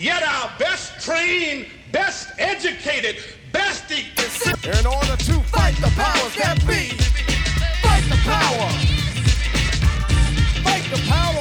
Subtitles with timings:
[0.00, 3.16] yet our best trained, best educated,
[3.52, 3.90] best.
[3.92, 4.06] E-
[4.78, 6.88] In order to fight the powers that be,
[7.82, 8.68] fight the power,
[10.64, 11.39] fight the power,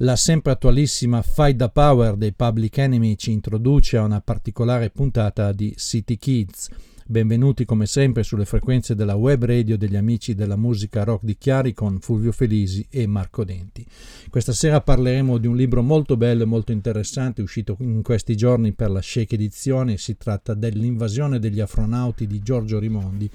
[0.00, 5.52] La sempre attualissima Fight the Power dei Public Enemy ci introduce a una particolare puntata
[5.52, 6.68] di City Kids.
[7.08, 11.72] Benvenuti come sempre sulle frequenze della web radio degli amici della musica rock di Chiari
[11.72, 13.86] con Fulvio Felisi e Marco Denti.
[14.28, 18.72] Questa sera parleremo di un libro molto bello e molto interessante uscito in questi giorni
[18.72, 19.98] per la Shake edizione.
[19.98, 23.30] Si tratta dell'invasione degli afronauti di Giorgio Rimondi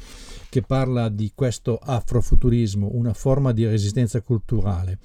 [0.50, 5.00] che parla di questo afrofuturismo, una forma di resistenza culturale.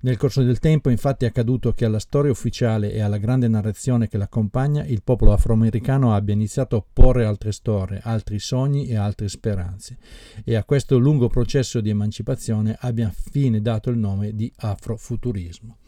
[0.00, 4.08] Nel corso del tempo infatti è accaduto che alla storia ufficiale e alla grande narrazione
[4.08, 9.28] che l'accompagna il popolo afroamericano abbia iniziato a opporre altre storie, altri sogni e altre
[9.28, 9.96] speranze
[10.44, 15.78] e a questo lungo processo di emancipazione abbia fine dato il nome di afrofuturismo.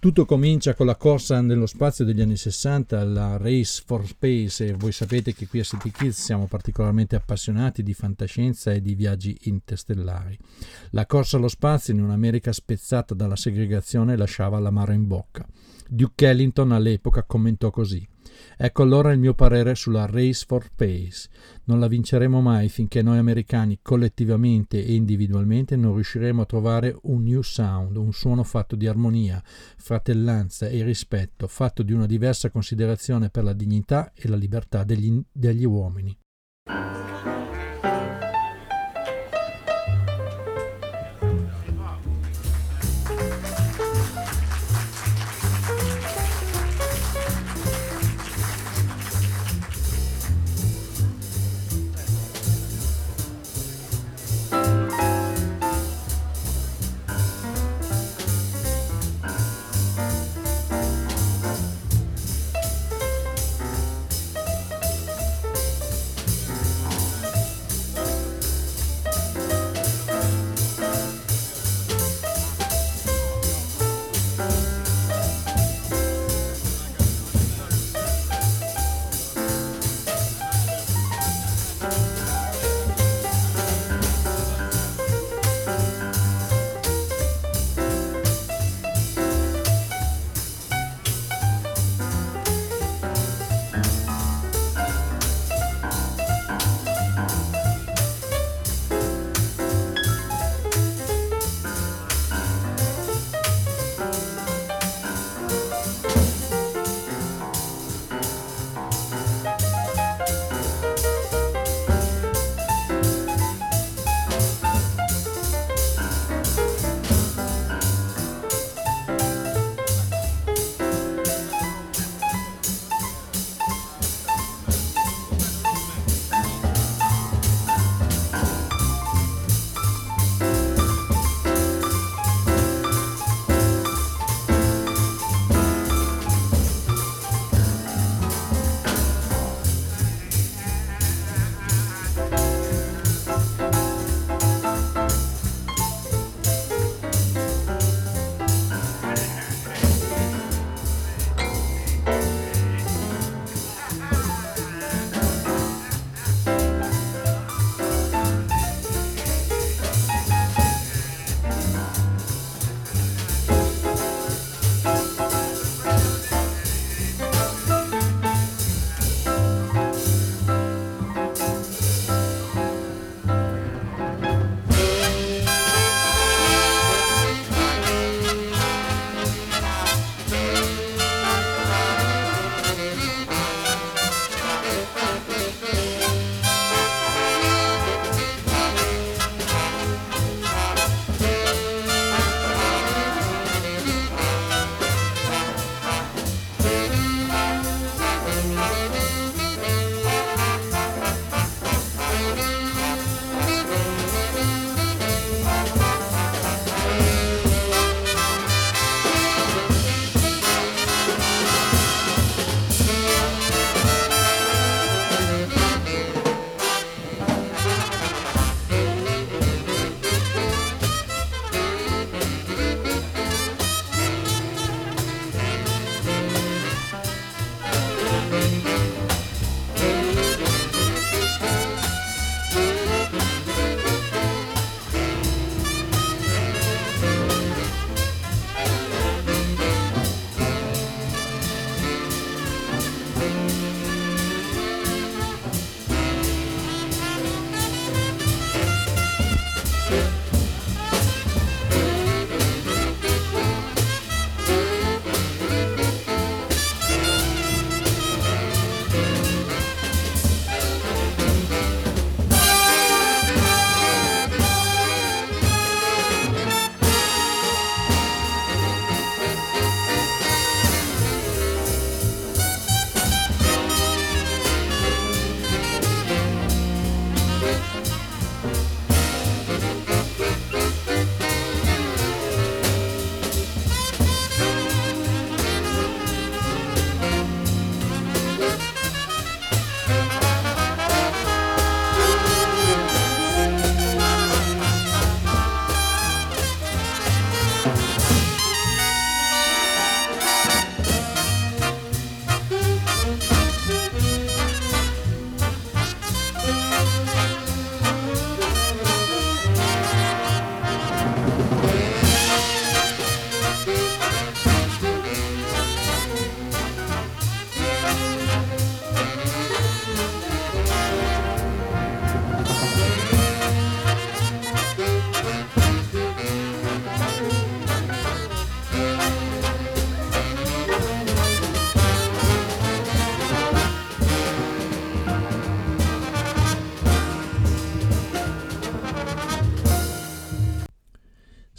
[0.00, 4.72] Tutto comincia con la corsa nello spazio degli anni 60, la Race for Space, e
[4.74, 9.36] voi sapete che qui a City Kids siamo particolarmente appassionati di fantascienza e di viaggi
[9.42, 10.38] interstellari.
[10.90, 15.44] La corsa allo spazio in un'America spezzata dalla segregazione lasciava l'amaro in bocca.
[15.88, 18.06] Duke Ellington all'epoca commentò così.
[18.56, 21.28] Ecco allora il mio parere sulla Race for Space.
[21.64, 27.22] Non la vinceremo mai finché noi americani collettivamente e individualmente non riusciremo a trovare un
[27.22, 33.30] new sound, un suono fatto di armonia, fratellanza e rispetto, fatto di una diversa considerazione
[33.30, 36.16] per la dignità e la libertà degli, degli uomini.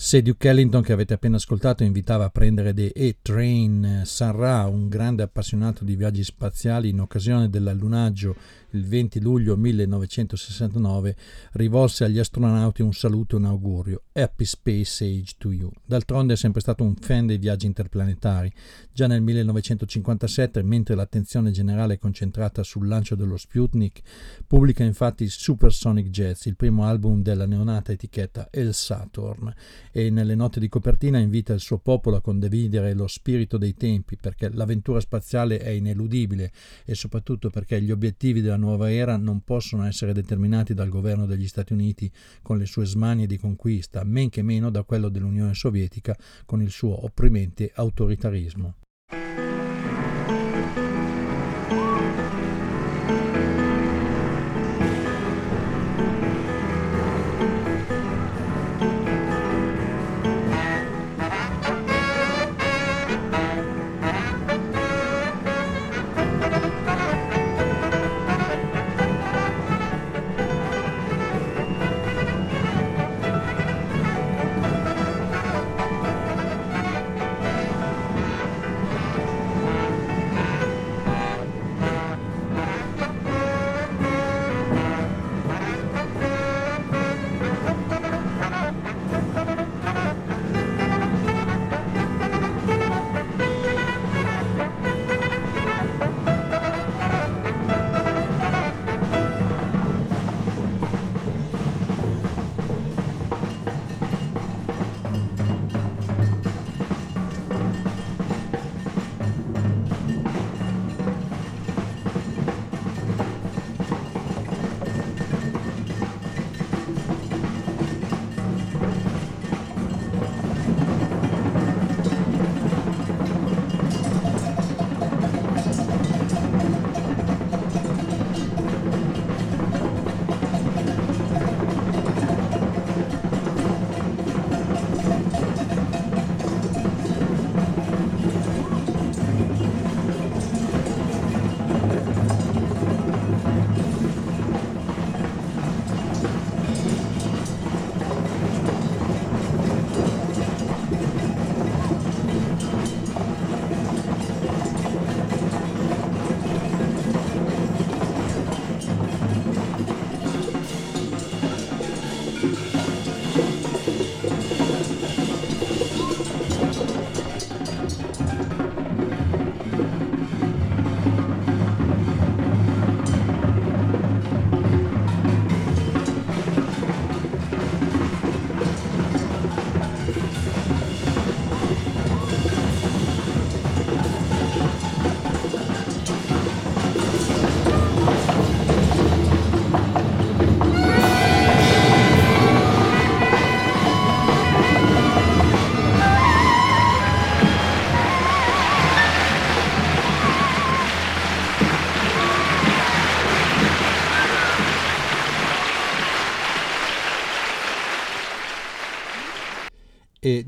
[0.09, 4.89] Se Duke Ellington che avete appena ascoltato invitava a prendere The A-Train San Ra, un
[4.89, 8.35] grande appassionato di viaggi spaziali in occasione dell'allunaggio
[8.71, 11.15] il 20 luglio 1969,
[11.53, 14.03] rivolse agli astronauti un saluto e un augurio.
[14.11, 15.71] Happy Space Age to you.
[15.85, 18.51] D'altronde è sempre stato un fan dei viaggi interplanetari.
[18.91, 24.01] Già nel 1957, mentre l'attenzione generale è concentrata sul lancio dello Sputnik,
[24.45, 29.53] pubblica infatti Supersonic Jets, il primo album della neonata etichetta El Saturn,
[29.91, 34.17] e nelle note di copertina invita il suo popolo a condividere lo spirito dei tempi,
[34.17, 36.51] perché l'avventura spaziale è ineludibile
[36.85, 41.47] e soprattutto perché gli obiettivi della nuova era non possono essere determinati dal governo degli
[41.47, 42.11] Stati Uniti
[42.43, 46.69] con le sue smanie di conquista, men che meno da quello dell'Unione Sovietica con il
[46.69, 48.75] suo opprimente autoritarismo.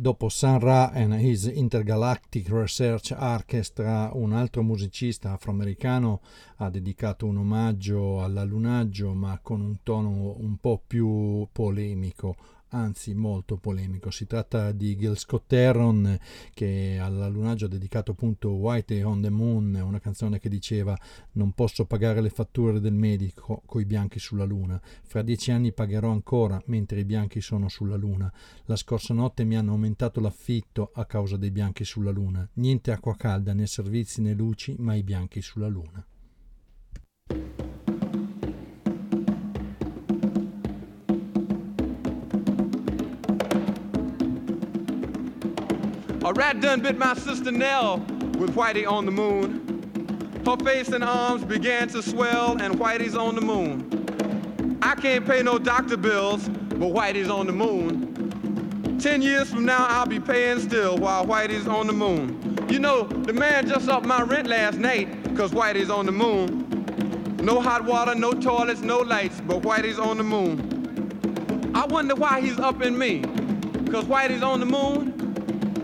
[0.01, 6.22] Dopo Sun Ra and His Intergalactic Research Orchestra un altro musicista afroamericano
[6.55, 12.36] ha dedicato un omaggio all'allunaggio ma con un tono un po' più polemico
[12.72, 14.12] anzi molto polemico.
[14.12, 16.18] Si tratta di Gil Scott Heron
[16.54, 20.98] che all'allunaggio ha dedicato appunto White on the Moon, una canzone che diceva
[21.34, 26.12] non posso pagare le fatture del medico coi bianchi sulla luna, fra dieci anni pagherò
[26.12, 28.32] ancora mentre i bianchi sono sulla luna.
[28.66, 32.48] La scorsa notte mi hanno aumentato l'affitto a causa dei bianchi sulla luna.
[32.54, 36.06] Niente acqua calda, né servizi né luci, ma i bianchi sulla luna.
[46.32, 47.98] A rat done bit my sister Nell
[48.38, 50.42] with Whitey on the moon.
[50.46, 54.80] Her face and arms began to swell, and Whitey's on the moon.
[54.82, 58.98] I can't pay no doctor bills, but Whitey's on the moon.
[58.98, 62.58] Ten years from now, I'll be paying still while Whitey's on the moon.
[62.70, 67.36] You know, the man just upped my rent last night, cause Whitey's on the moon.
[67.44, 71.72] No hot water, no toilets, no lights, but Whitey's on the moon.
[71.76, 73.20] I wonder why he's upping me,
[73.92, 75.21] cause Whitey's on the moon.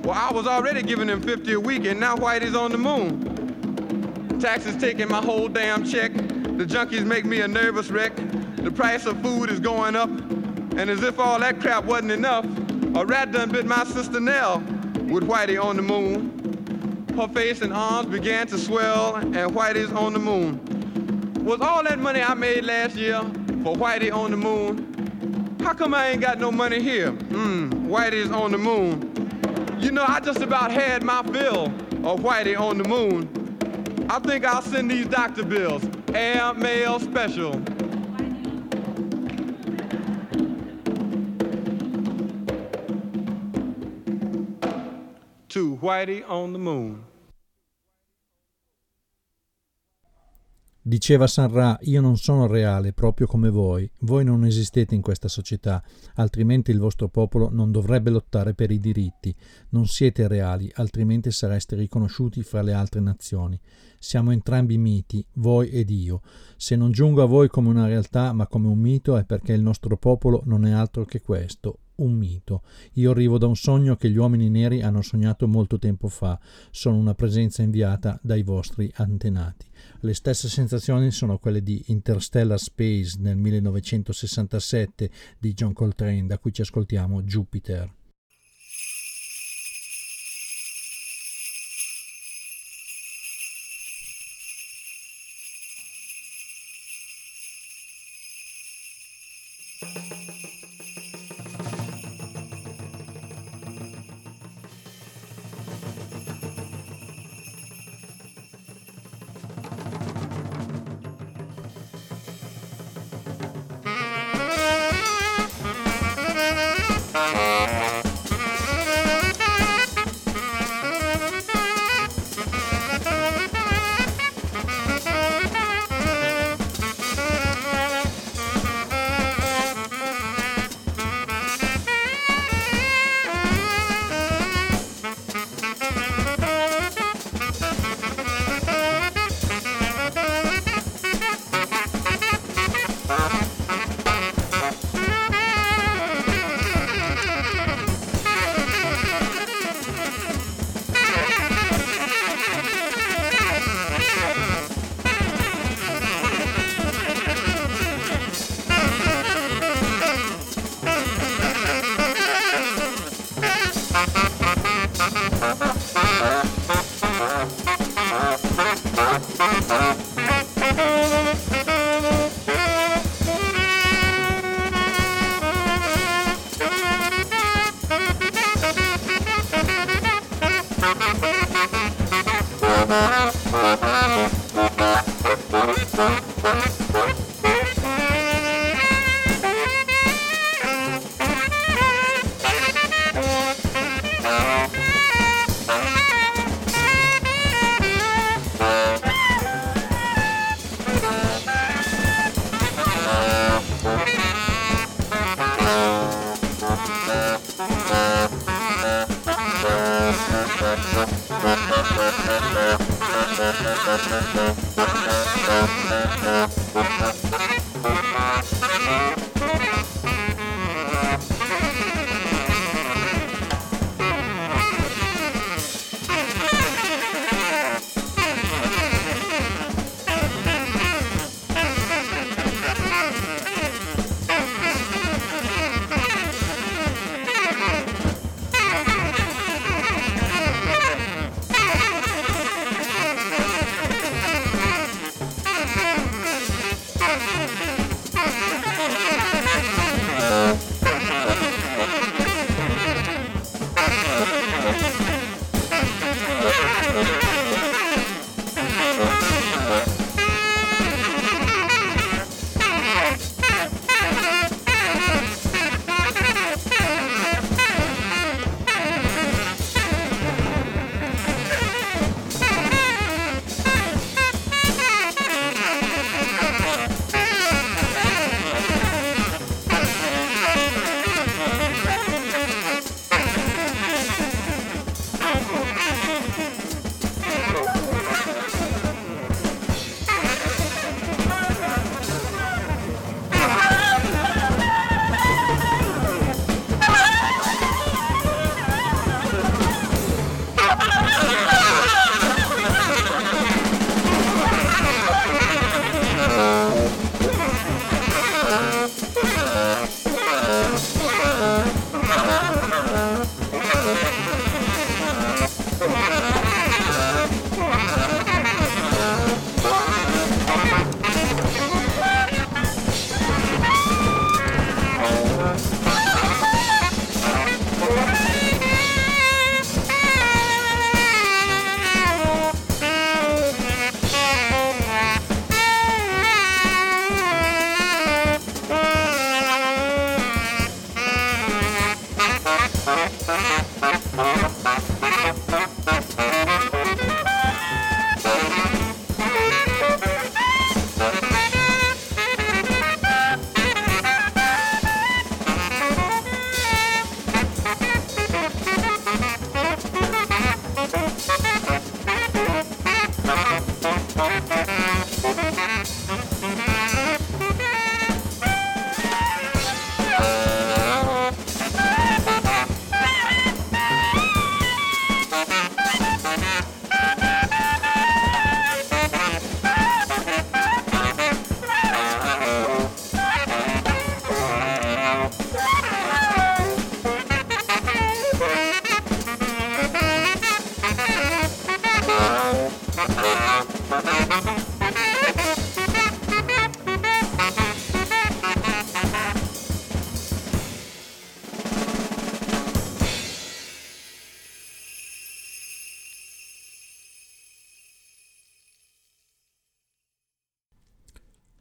[0.07, 4.39] Well, I was already giving him 50 a week, and now Whitey's on the moon.
[4.39, 6.13] Taxes taking my whole damn check.
[6.13, 8.15] The junkies make me a nervous wreck.
[8.55, 10.07] The price of food is going up.
[10.07, 12.45] And as if all that crap wasn't enough,
[12.95, 14.59] A rat done bit my sister Nell
[15.09, 17.05] with Whitey on the moon.
[17.17, 21.43] Her face and arms began to swell, and Whitey's on the moon.
[21.43, 23.19] Was all that money I made last year
[23.61, 25.57] for Whitey on the moon?
[25.59, 27.11] How come I ain't got no money here?
[27.11, 29.16] Mmm, Whitey's on the moon.
[29.79, 34.07] You know, I just about had my fill of Whitey on the moon.
[34.09, 35.83] I think I'll send these doctor bills,
[36.15, 37.51] air mail special.
[45.49, 47.03] To Whitey on the moon.
[50.87, 55.27] Diceva San Ra, io non sono reale proprio come voi, voi non esistete in questa
[55.27, 59.35] società, altrimenti il vostro popolo non dovrebbe lottare per i diritti,
[59.71, 63.59] non siete reali, altrimenti sareste riconosciuti fra le altre nazioni.
[63.99, 66.21] Siamo entrambi miti, voi ed io.
[66.55, 69.61] Se non giungo a voi come una realtà ma come un mito è perché il
[69.61, 72.63] nostro popolo non è altro che questo, un mito.
[72.93, 76.39] Io arrivo da un sogno che gli uomini neri hanno sognato molto tempo fa,
[76.71, 79.65] sono una presenza inviata dai vostri antenati.
[80.01, 86.53] Le stesse sensazioni sono quelle di Interstellar Space nel 1967 di John Coltrane, da cui
[86.53, 87.96] ci ascoltiamo Jupiter.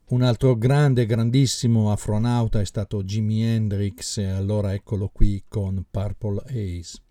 [0.09, 6.43] Un altro grande, grandissimo afronauta è stato Jimi Hendrix e allora eccolo qui con Purple
[6.47, 7.03] Haze.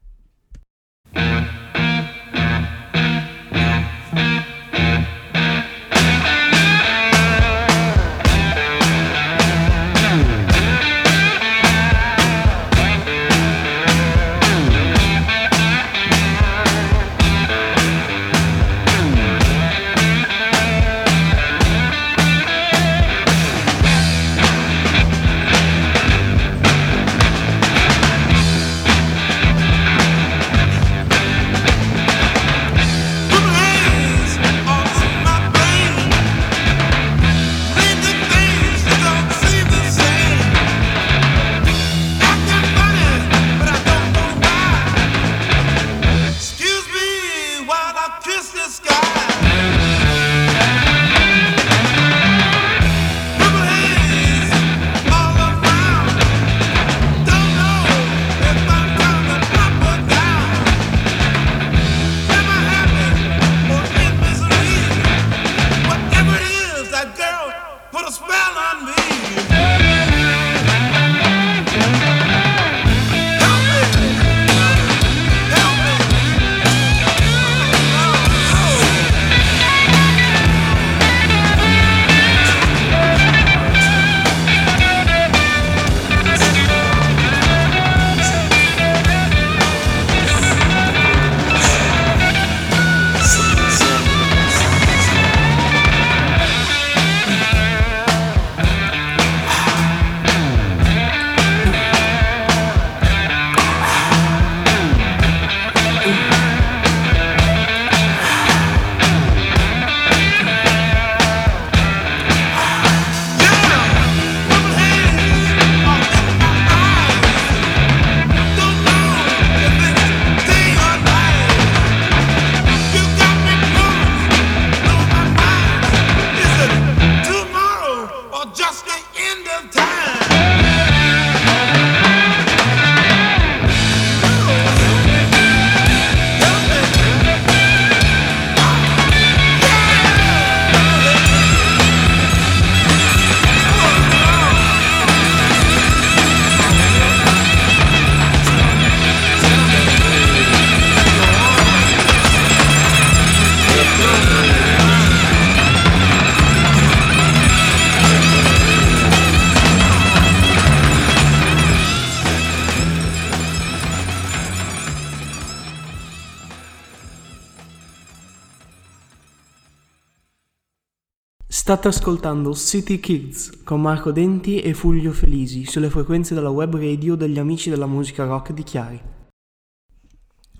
[171.65, 177.15] State ascoltando City Kids con Marco Denti e Fulvio Felisi sulle frequenze della web radio
[177.15, 179.01] degli amici della musica rock di Chiari.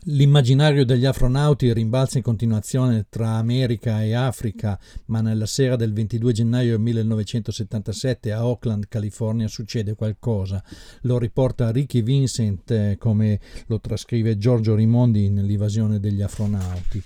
[0.05, 6.31] L'immaginario degli afronauti rimbalza in continuazione tra America e Africa, ma nella sera del 22
[6.31, 10.63] gennaio 1977 a Oakland, California, succede qualcosa.
[11.01, 17.03] Lo riporta Ricky Vincent, eh, come lo trascrive Giorgio Rimondi nell'invasione degli afronauti.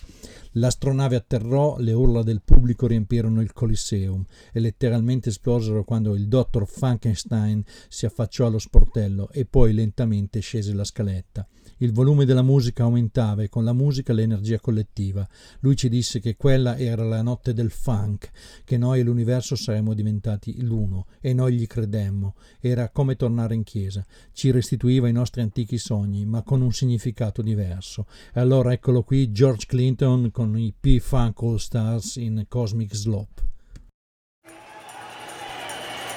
[0.53, 6.67] L'astronave atterrò, le urla del pubblico riempirono il Coliseum e letteralmente esplosero quando il dottor
[6.67, 11.47] Frankenstein si affacciò allo sportello e poi lentamente scese la scaletta.
[11.81, 15.25] Il volume della musica aumentava e con la musica l'energia collettiva.
[15.61, 18.31] Lui ci disse che quella era la notte del funk,
[18.65, 22.35] che noi e l'universo saremmo diventati l'uno e noi gli credemmo.
[22.59, 24.05] Era come tornare in chiesa.
[24.33, 28.07] Ci restituiva i nostri antichi sogni, ma con un significato diverso.
[28.33, 33.41] E allora eccolo qui George Clinton con i P-Funk All Stars in Cosmic Slope.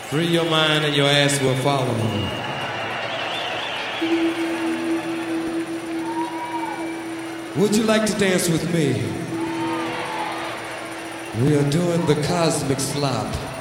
[0.09, 2.52] Free your mind and your ass will follow.
[7.57, 8.95] Would you like to dance with me?
[11.45, 13.52] We are doing the cosmic slop.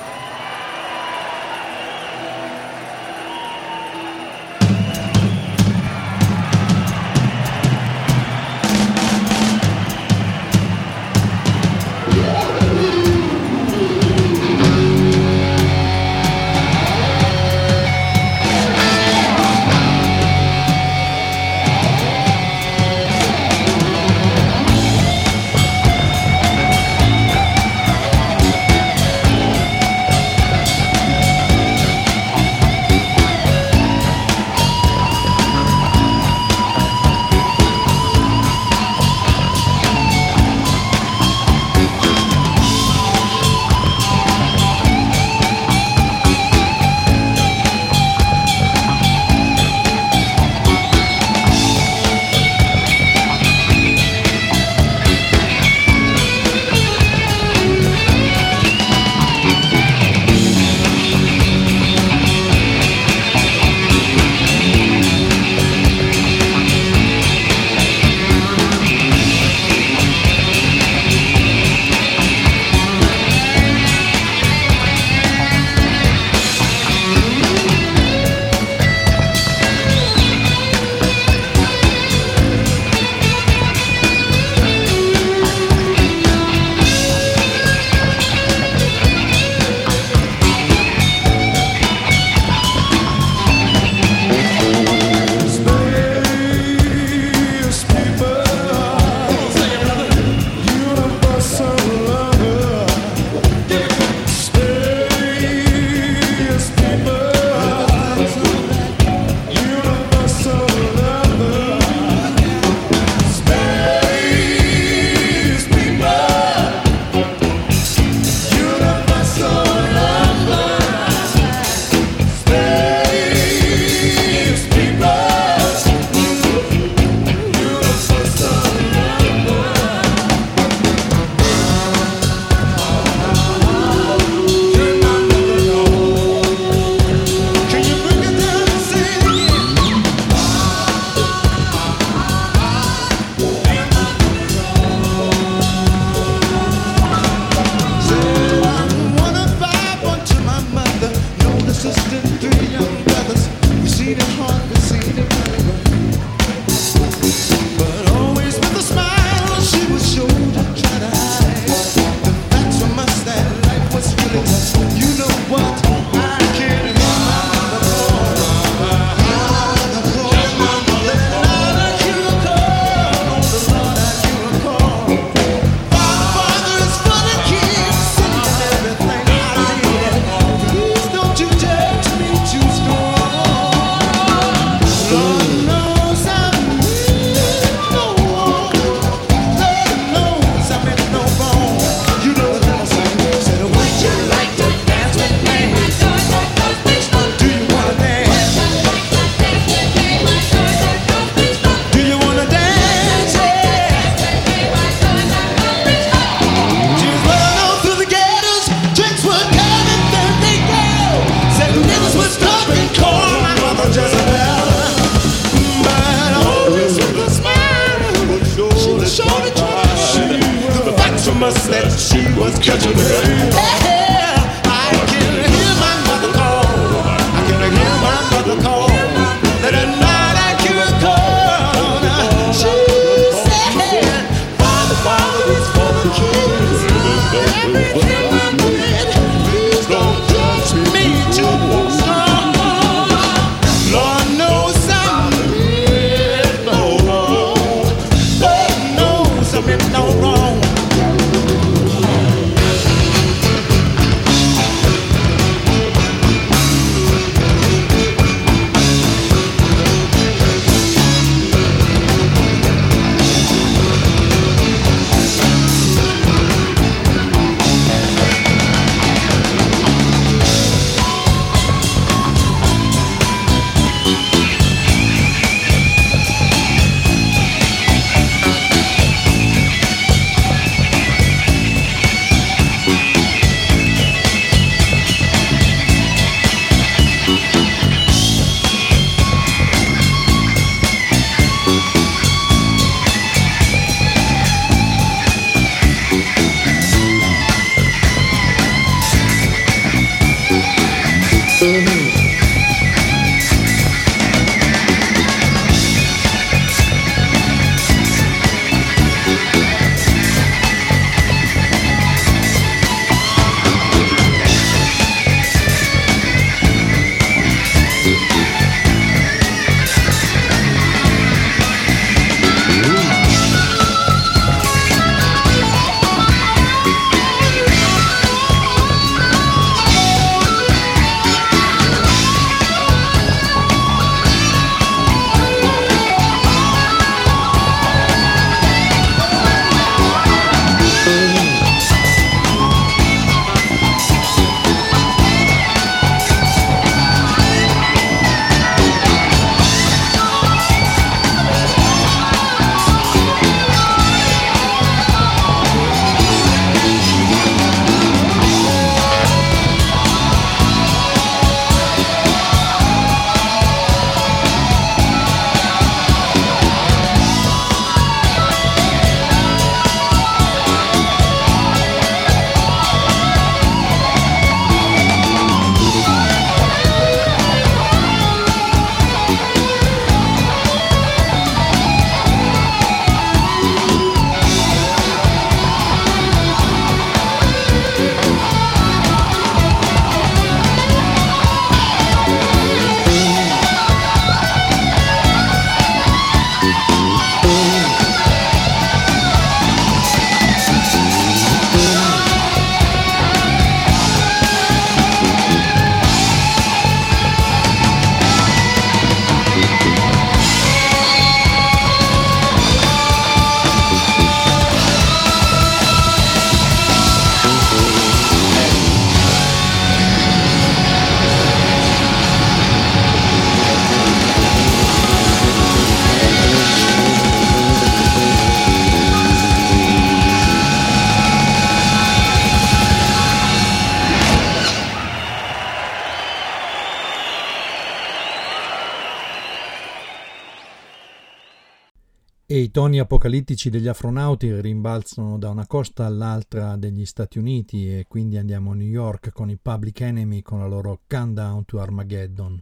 [442.82, 448.72] Toni apocalittici degli afronauti rimbalzano da una costa all'altra degli Stati Uniti e quindi andiamo
[448.72, 452.60] a New York con i Public Enemy con la loro Countdown to Armageddon.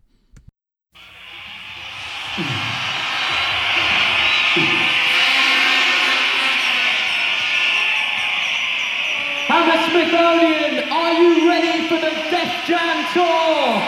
[9.47, 13.81] Hammersmithonian, are you ready for the Death Jam Tour?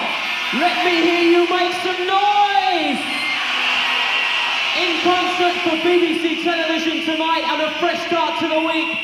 [0.62, 3.11] Let me hear you make some noise!
[4.78, 8.98] In concert for BBC television tonight and a fresh start to the week.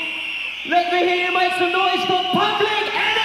[0.66, 3.17] Let me hear you make some noise for Public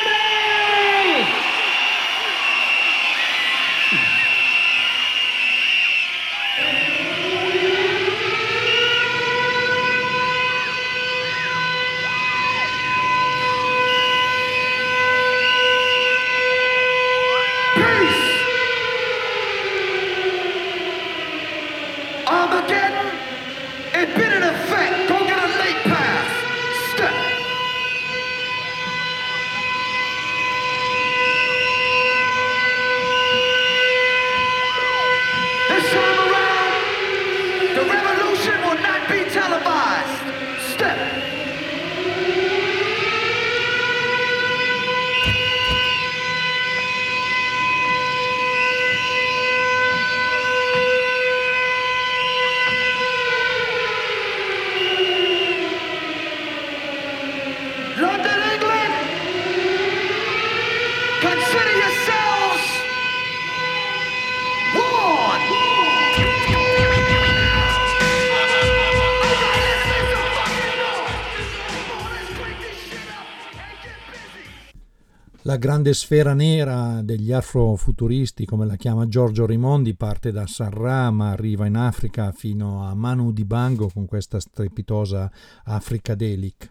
[75.45, 81.67] La grande sfera nera degli afrofuturisti, come la chiama Giorgio Rimondi, parte da Sarrama, arriva
[81.67, 85.29] in Africa fino a Manu Dibango con questa strepitosa
[85.65, 86.71] Africadelic.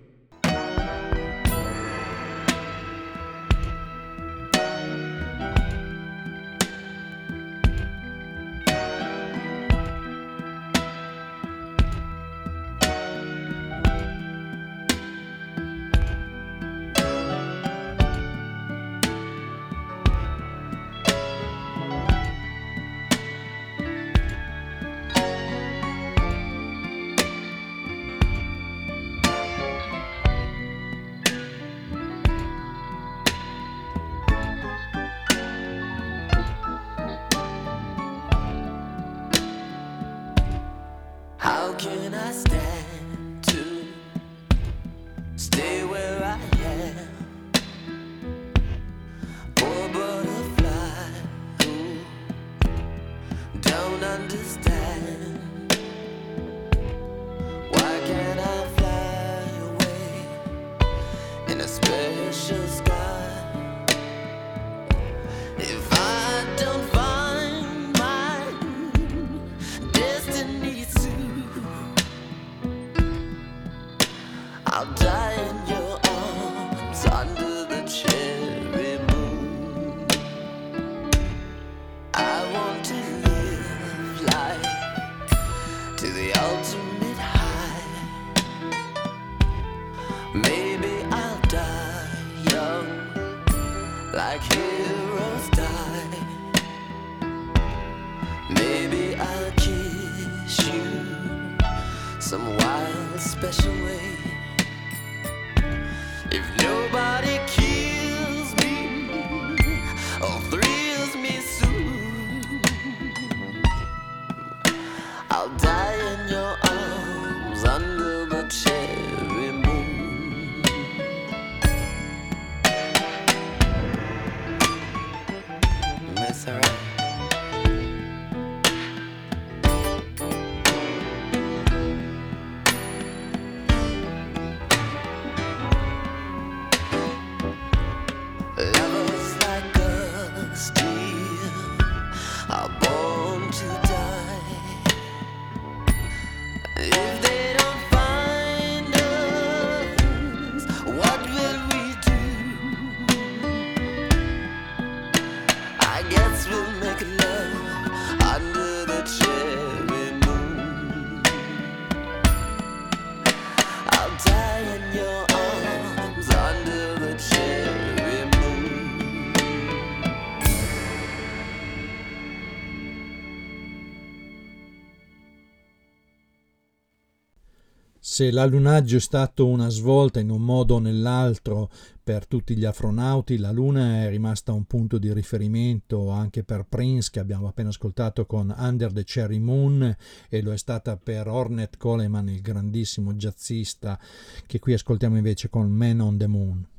[178.21, 181.71] Se l'allunaggio è stato una svolta in un modo o nell'altro
[182.03, 187.09] per tutti gli astronauti, la Luna è rimasta un punto di riferimento anche per Prince
[187.11, 189.95] che abbiamo appena ascoltato con Under the Cherry Moon
[190.29, 193.99] e lo è stata per Ornette Coleman, il grandissimo jazzista
[194.45, 196.70] che qui ascoltiamo invece con Man on the Moon.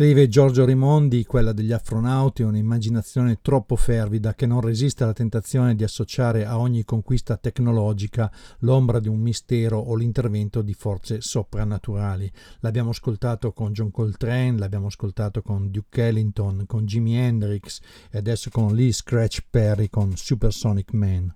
[0.00, 5.74] Scrive Giorgio Rimondi, quella degli astronauti è un'immaginazione troppo fervida che non resiste alla tentazione
[5.74, 12.32] di associare a ogni conquista tecnologica l'ombra di un mistero o l'intervento di forze soprannaturali.
[12.60, 17.80] L'abbiamo ascoltato con John Coltrane, l'abbiamo ascoltato con Duke Ellington, con Jimi Hendrix
[18.10, 21.30] e adesso con Lee Scratch Perry con Supersonic Man.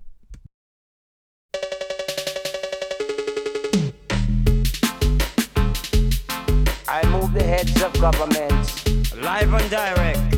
[6.97, 8.87] I move the heads of governments.
[9.17, 10.31] Live and direct.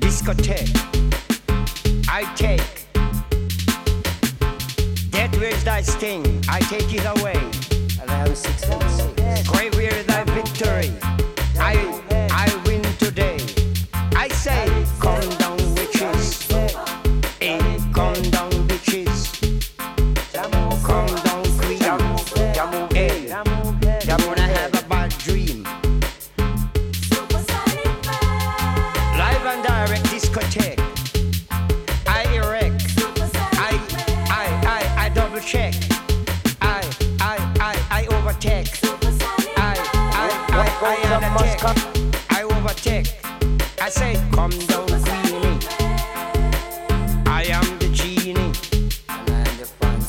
[0.00, 0.72] Discotheque.
[2.08, 2.86] I take.
[5.10, 6.42] Death where's thy sting?
[6.48, 7.36] I take it away.
[8.00, 8.64] And I have six
[9.46, 10.90] Grave is thy victory?
[11.60, 11.74] I
[12.32, 13.38] I win today.
[14.16, 14.64] I say,
[15.00, 15.47] come down
[41.60, 43.18] I overtake.
[43.82, 45.58] I say, come down, queenie.
[47.26, 48.52] I am the genie.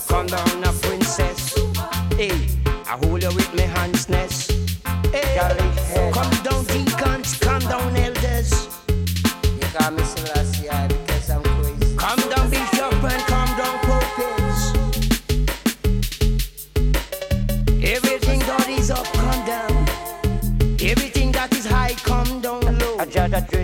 [0.07, 1.55] Come down, princess.
[2.13, 2.31] Hey,
[2.85, 4.51] I hold you with my hands nest.
[5.11, 7.39] Hey, come down, deacons.
[7.39, 8.67] Come down, elders.
[8.87, 10.03] You call me
[10.69, 11.95] I because I'm crazy.
[11.97, 14.73] Come down, bishop, and come down, prophets.
[17.83, 19.18] Everything that is up,
[23.09, 23.58] judge.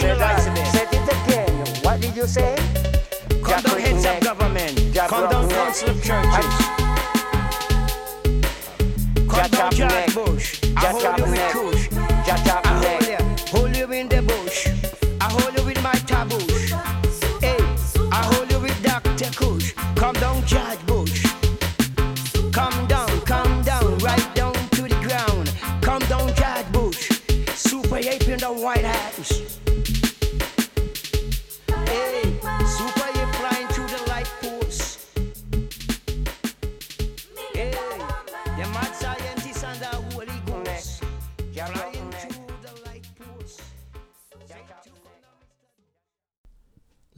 [0.00, 0.88] Come I said.
[0.92, 1.82] It again.
[1.82, 2.54] What did you say?
[3.42, 4.92] Come down, heads of government.
[4.92, 6.54] Jack Come down, council of churches.
[9.28, 10.14] Come down, up George.
[10.14, 10.60] Bush.
[10.76, 11.75] I hold you with neck.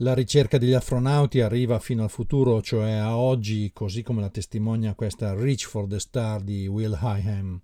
[0.09, 4.95] La ricerca degli astronauti arriva fino al futuro, cioè a oggi, così come la testimonia
[4.95, 7.61] questa Reach for the Star di Will Hyam.